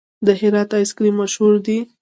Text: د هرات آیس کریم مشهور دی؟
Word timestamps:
د 0.25 0.27
هرات 0.41 0.69
آیس 0.77 0.91
کریم 0.97 1.15
مشهور 1.21 1.55
دی؟ 1.65 1.77